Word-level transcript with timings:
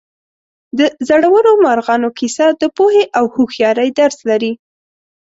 د 0.77 0.79
زړورو 1.07 1.51
مارغانو 1.65 2.09
کیسه 2.19 2.45
د 2.61 2.63
پوهې 2.77 3.03
او 3.17 3.25
هوښیارۍ 3.35 3.89
درس 3.99 4.17
لري. 4.29 4.53